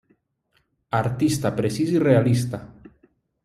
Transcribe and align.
Artista 1.01 1.53
precís 1.61 1.95
i 1.99 2.03
realista. 2.07 2.65